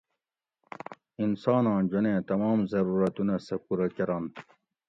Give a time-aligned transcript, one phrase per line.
[1.23, 4.35] انساناں جونیں تمام ضرورتونہ سہ پُورہ کۤرنت